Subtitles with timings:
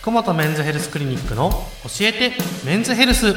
[0.00, 2.32] 福本メンズヘルスクリニックの教えて
[2.64, 3.34] メンズヘルス。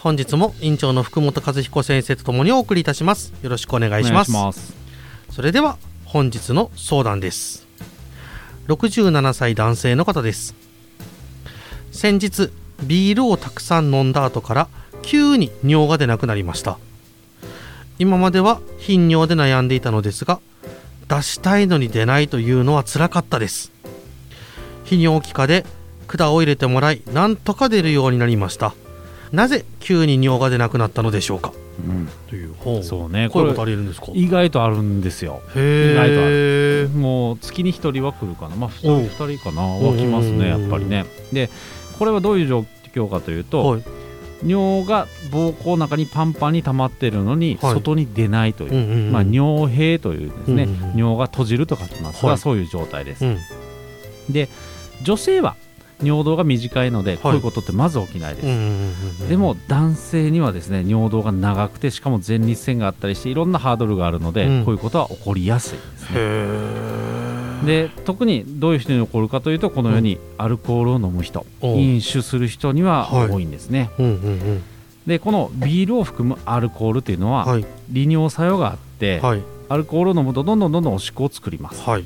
[0.00, 3.32] 本日も院長の福本和彦先生とともにお送りいたします。
[3.42, 4.30] よろしくお願いします。
[4.30, 4.74] お願いします。
[5.30, 7.68] それでは本日の相談です。
[8.66, 10.56] 67歳男性の方です。
[11.92, 12.50] 先日
[12.82, 14.68] ビールをたくさん飲んだ後から
[15.02, 16.78] 急に尿が出なくなりました
[18.00, 20.40] 今までは頻尿で悩んでいたのですが
[21.06, 23.70] 出したいのに出ないというのは辛かったです。
[24.86, 25.66] 泌尿器科で
[26.06, 28.74] 管を入れてもらいなんとか出るようになりました。
[29.32, 31.52] なぜ急に尿が出なくなったのでしょうか？
[31.86, 32.08] うん。
[32.28, 32.82] という本。
[32.82, 33.28] そうね。
[33.30, 34.06] こういうこことありえるんですか？
[34.14, 35.42] 意外とあるんですよ。
[35.54, 38.56] へ意外とあえもう月に1人は来るかな。
[38.56, 39.62] まあおう2人2人かな。
[39.62, 41.04] は来ますねやっぱりね。
[41.32, 41.50] で
[41.98, 42.64] これはどういう状
[42.94, 43.82] 況かというと、はい
[44.44, 47.74] 尿が膀胱の中にパンパンに溜まってるのにはい。
[47.74, 49.12] 外に出ないという、うんうんうん。
[49.12, 50.98] まあ、尿閉というですね、うんうんうん。
[50.98, 52.22] 尿が閉じると書きます。
[52.22, 52.38] が、はい。
[52.38, 53.38] そういう状態です、うん。
[54.30, 54.48] で
[55.02, 55.56] 女性は
[56.02, 64.64] 尿道が短いので、こういうことってまず起きないです、うんうんうんうんでも男性にはですね尿道が長くてしかも前立腺があったりしていろんなハードルがあるので、うん。
[64.64, 66.16] こういうことは起こりやすいですね
[67.64, 71.78] で特にどういう人に起こるかというとこのようにアルコールを飲む人、おう。
[71.78, 73.28] 飲酒する人にははい。
[73.30, 74.62] 多いんですね、うんうん
[75.06, 77.66] でこのビールを含むアルコールというのは、うんはい。
[77.88, 79.42] 利尿作用があって、はい。
[79.68, 81.82] アルコールを飲むとどんどんどんどんおしっこを作ります。
[81.82, 82.04] はい。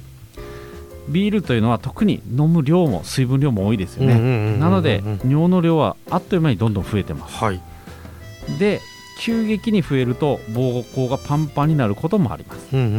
[1.09, 7.37] ビールというのは特に飲む量も水分量も多いですよね、うんうんうんうんうんなので尿の量はあっという間にどんどん増えてます。
[7.37, 7.61] はい。
[8.59, 8.81] で
[9.21, 12.69] 急激に増えると膀胱がパンパンになることもあります。
[12.73, 12.97] うんうんうん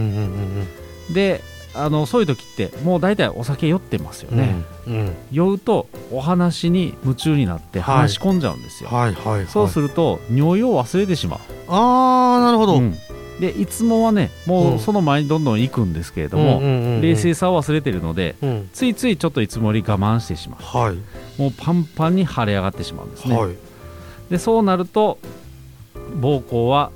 [1.09, 1.13] うん。
[1.13, 1.41] で
[1.75, 4.55] あのそういう時ってもう大体お酒酔ってますようんね、
[4.87, 5.15] うんうん。
[5.31, 7.95] 酔うとお話に夢中になってはい。
[7.97, 9.47] 話し込んじゃうんですよ、はいはいはい。
[9.47, 12.77] そうすると尿意を忘れてしまう、ああなるほど。
[12.77, 12.95] うん。
[13.39, 16.61] でいつもはねもうその前にどんどん行くんですけれども、
[17.01, 18.69] 冷静さを忘れてるのでうん。
[18.73, 20.93] ついついちょっといつもより我慢してしまはい。
[20.93, 21.01] う
[21.37, 23.55] もうパンパンに腫れ上がってしまうんですね、はい。
[24.29, 25.19] でそうなると
[26.21, 26.91] 膀胱は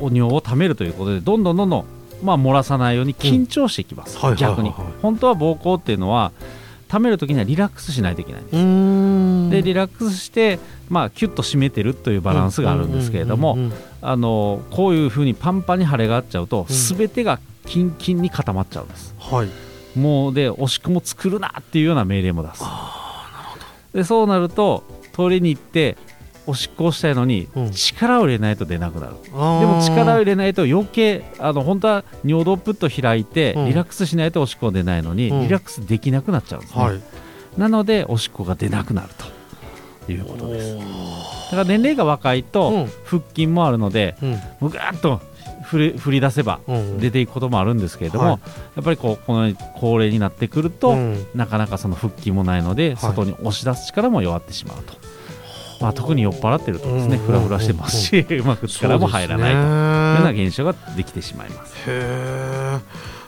[0.00, 1.84] お尿を溜めるということでどんどんどんどん、
[2.22, 4.22] まあ、漏らさないように緊張していきます、うん。
[4.22, 4.70] はいはいはい逆に。
[4.70, 6.32] はい本当は膀胱っていうのは
[6.88, 9.62] 溜めるときにはリラックスしないといけないんです。
[9.62, 13.58] でリラックスして、まあ、キュッと締めてるというバランスがあるんですけれども、
[14.70, 16.96] こういうふうにパンパンに腫れがあっちゃうと、うん。
[16.96, 19.14] 全てがキンキンに固まっちゃうんです。
[19.18, 19.48] はい。
[19.98, 22.64] もうでおしくも作るなっていうような命令も出す。
[23.92, 25.96] でそうなるとトイレに行って
[26.46, 27.70] おしっこをしたいのに、うん。
[27.72, 29.16] 力を入れないと出なくなる。
[29.34, 29.60] あー。
[29.60, 33.66] でも力を入れないと余計あの本当は尿道プッと開いて、うん。
[33.66, 35.42] リラックスしないとおしっこ出ないのに、うん。
[35.42, 37.00] リラックスできなくなっちゃうんですね、はい。
[37.56, 39.36] なのでおしっこが出なくなると。
[40.12, 40.76] いうことです。
[40.76, 40.82] だ
[41.50, 42.90] から年齢が若いと、うん。
[43.04, 44.30] 腹筋もあるのでうん。
[44.30, 45.20] もうガーッと
[45.64, 48.40] 振り振り出せばうん出ていくこともあるんですけれども、はい。
[48.76, 51.26] やっぱりこうこの高齢になってくると、うん。
[51.34, 52.96] なかなかその腹筋もないので、い。
[52.96, 54.94] 外に押し出す力も弱ってしまうと、
[55.80, 57.26] まあ、特に酔っ払ってるとですね、うん。
[57.26, 59.72] フラフラしてますし、う まく力も入らないというよう
[60.24, 61.74] なへ現象ができてしまいます。
[61.86, 62.78] え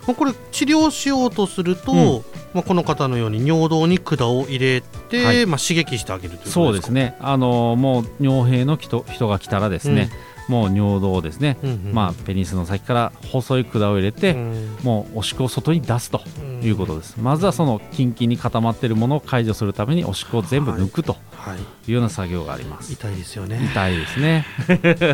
[0.07, 2.23] まあこれ治療しようとすると、うん。
[2.55, 5.47] まあ、この方のように尿道に管を入れて、はい。
[5.47, 10.11] まあ、刺激してあげるというそうですね、あのもう尿閉の人人が来たらですね、
[10.49, 11.91] もう尿道をですね、うんうん。
[11.93, 16.21] まあ、ペニスの先から細い管を入れて、うんもうおしっこを外に出すと
[16.63, 21.59] いうことです、まずはそのキンキンに固まっているものを解除するためにおしっこを全部抜くとはい。
[21.59, 23.61] いうような作業があります、痛いですよね。
[23.73, 24.47] 痛いですね。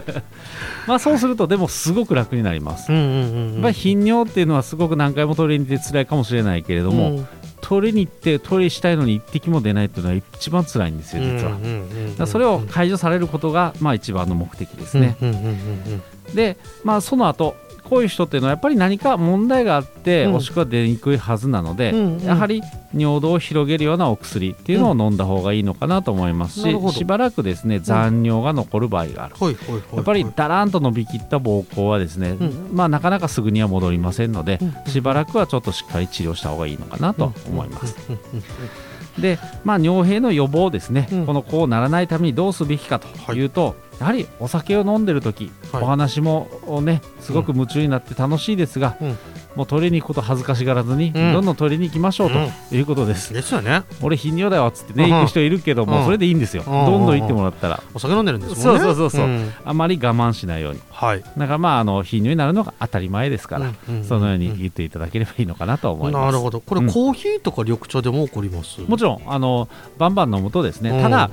[0.89, 2.87] まあそうするとでもすごく楽になります、
[3.73, 7.29] 頻尿っていうのはすごく何回もトイレに行って辛いかもしれないけれども、うん。
[7.61, 15.45] トイレに行ってトイレしたいのに一滴も出ないっていうのは一番辛いんですよ実は、それを解除されることが、まあ、一番の目的ですね、うんうんうん
[16.29, 16.35] うん。
[16.35, 20.35] で、まあ、その後こういう人っていうのはやっぱり何か問題があって、うん。
[20.35, 22.23] おしっこが出にくいはずなので、うんうん。
[22.23, 22.63] やはり
[22.95, 26.93] 尿道を広げるようなお薬っていうのを飲んだ方がいいのかなと思いますし、なるほど。
[26.93, 29.97] しばらくですね残尿が残る場合がある、はいはいはいはい。
[29.97, 32.71] やっぱりだらんと伸びきった膀胱はですね、うん。
[32.73, 34.91] まあ、なかなかすぐには戻りませんので、うん。
[34.91, 37.97] しばらくはちょっとしっかり治療した方がいいのかなと思います。
[38.09, 38.15] うん。
[38.15, 38.21] うん。
[38.37, 39.23] うん。
[39.23, 41.27] で、まあ、尿閉の予防ですね、うん。
[41.27, 45.83] このこうならないためにどうすべきかというと、やはりお酒を飲んでる時、はい。
[45.83, 46.49] お話も
[46.83, 49.19] ねすごく夢中になって楽しいですが、うん。
[49.55, 51.33] もうトイレに行くこと恥ずかしがらずに、うん。
[51.33, 52.43] どんどんトイレに行きましょうとう
[52.75, 52.77] ん。
[52.77, 53.85] いうことです、ですよね。
[54.03, 55.11] 俺頻尿だよっつってね、うん。
[55.13, 56.05] 行く人いるけども、うん。
[56.07, 56.73] それでいいんですよ、うん。
[56.73, 58.81] どんどん行ってもらったら、お酒飲んでるんですもんね。
[58.81, 59.27] そうそうそうそう。
[59.27, 59.53] うん。
[59.65, 60.81] あまり我慢しないように。
[60.91, 61.23] はい。
[61.23, 63.97] だからまああの頻尿になるのが当たり前ですから、うん。
[63.99, 64.05] うん。
[64.05, 66.25] そのように言っていただければいいのかなと思います。
[66.27, 66.61] なるほど。
[66.61, 66.93] これ、うん。
[66.93, 68.81] コーヒーとか緑茶でも起こります？
[68.81, 69.69] もちろんあの
[69.99, 71.03] バンバン飲むとですね、うん。
[71.03, 71.31] ただ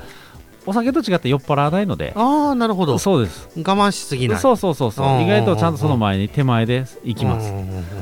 [0.66, 2.14] お酒と違って酔っ払わないので。
[2.16, 2.94] ああなるほど。
[2.94, 3.50] 我そうです。
[3.58, 4.40] 慢しすぎない。
[4.40, 5.08] そうそうそうそう。
[5.08, 5.22] うん。
[5.24, 7.52] 意外とちゃんとその前に手前で行きます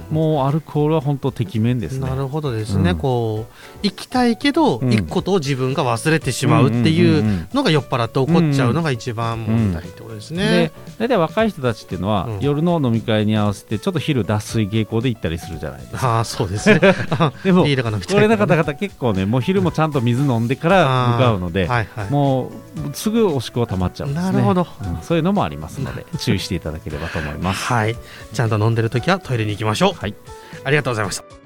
[0.10, 2.10] もうアルコールは本当てきめんですね。
[2.10, 2.98] なるほどですね、うん。
[2.98, 3.54] こう
[3.84, 4.90] 行きたいけど、うん。
[4.90, 10.50] 行くことを自分が忘れてしまうっていうのが酔っ払って起こっちゃうのが一番問題ってことですね。
[10.50, 10.72] で。
[11.00, 12.40] 大体若い人たちっていうのは、うん。
[12.40, 16.18] 夜の飲み会に合わせてちょっと昼脱水傾向で行ったりするじゃないですか。
[16.18, 16.80] ああそうですね。
[17.44, 22.10] でもビールが飲みの方々結構ねもう昼もちゃんと水飲んでから向かうので、はいはい。
[22.12, 22.52] もう
[22.94, 24.32] すぐおしっこが溜まっちゃうんですね。
[24.32, 24.68] なるほど。
[24.82, 25.02] うん。
[25.02, 27.66] そういうのもありますので 注意していただければと思います。
[27.66, 27.96] はい。
[28.34, 30.16] ちゃんと飲んでるときはトイレに行きましはい
[30.64, 31.39] ありがとうございました。